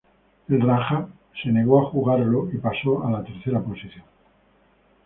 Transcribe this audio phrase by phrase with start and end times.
[0.49, 1.09] El Raja
[1.43, 4.03] se negó a jugarlo y pasó a la tercera posición.